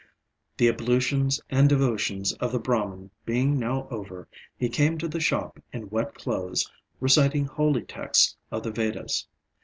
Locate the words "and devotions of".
1.51-2.51